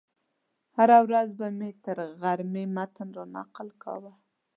هره 0.77 0.97
ورځ 1.07 1.29
به 1.39 1.47
مې 1.57 1.69
تر 1.83 1.97
غرمې 2.21 2.63
متن 2.75 3.07
رانقل 3.17 3.69
کاوه. 3.83 4.13